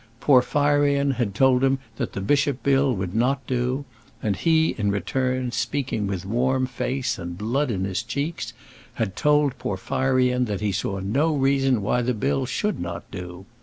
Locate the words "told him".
1.35-1.77